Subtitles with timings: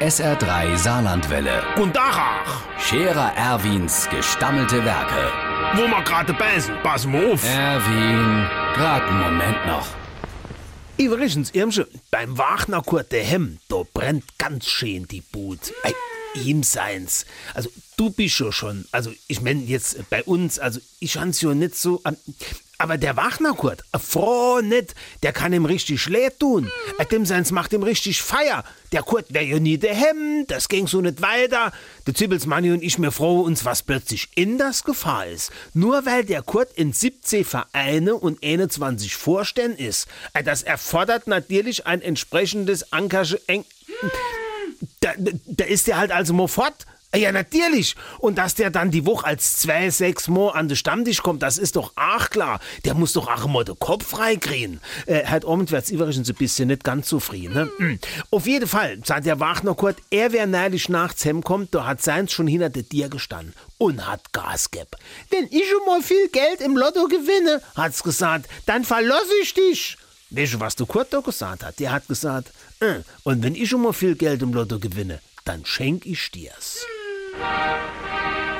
[0.00, 1.62] SR3 Saarlandwelle.
[1.76, 5.32] Und Dachach, Scherer Erwins gestammelte Werke.
[5.74, 7.44] wo wir gerade beißen, pass mal auf.
[7.44, 9.86] Erwin, grad einen Moment noch.
[10.98, 15.60] Übrigens, Irmsche, beim Wagner Kurt der Hemm, da brennt ganz schön die Bude.
[15.82, 15.94] Ey,
[16.44, 17.26] ihm seins.
[17.54, 21.54] Also, du bist ja schon, also, ich mein jetzt bei uns, also, ich hans ja
[21.54, 22.16] nicht so, an-
[22.78, 26.70] aber der Wagner Kurt, äh, froh nicht, der kann ihm richtig leid tun.
[26.98, 28.64] Äh, Dem seins macht ihm richtig Feier.
[28.92, 31.72] Der Kurt wär ja nie der Hemm, das ging so nicht weiter.
[32.06, 35.50] Der Zibbelsmanni und ich mir froh uns, was plötzlich in das Gefahr ist.
[35.74, 40.06] Nur weil der Kurt in 17 Vereine und 21 Vorständen ist.
[40.32, 43.66] Äh, Das erfordert natürlich ein entsprechendes Engagement.
[45.00, 46.86] Da, da, da ist der halt also mal fort.
[47.14, 47.96] Ja, natürlich.
[48.18, 51.56] Und dass der dann die Woche als zwei, sechs Mal an den Stammtisch kommt, das
[51.56, 52.60] ist doch auch klar.
[52.84, 54.80] Der muss doch auch mal den Kopf freikriegen.
[55.06, 57.54] Äh, Herr Ormond wird's übrigens ein bisschen nicht ganz zufrieden.
[57.54, 57.70] Ne?
[57.78, 57.98] Mm.
[58.30, 62.32] Auf jeden Fall, sagt der Wagner Kurt, er wer neidisch nachts heimkommt, da hat seins
[62.32, 64.90] schon hinter der Tier gestanden und hat Gas gegeben.
[65.30, 69.96] Wenn ich schon mal viel Geld im Lotto gewinne, hat's gesagt, dann verlasse ich dich.
[70.28, 71.78] Weißt du, was der Kurt da gesagt hat?
[71.78, 75.64] Der hat gesagt, äh, und wenn ich schon mal viel Geld im Lotto gewinne, dann
[75.64, 76.84] schenk ich dir's.
[77.40, 78.57] ああ。